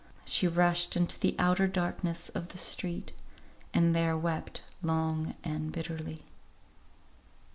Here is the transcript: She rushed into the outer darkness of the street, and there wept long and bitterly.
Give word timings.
She 0.25 0.47
rushed 0.47 0.97
into 0.97 1.19
the 1.19 1.35
outer 1.37 1.67
darkness 1.67 2.29
of 2.29 2.47
the 2.47 2.57
street, 2.57 3.11
and 3.71 3.95
there 3.95 4.17
wept 4.17 4.61
long 4.81 5.35
and 5.43 5.71
bitterly. 5.71 6.23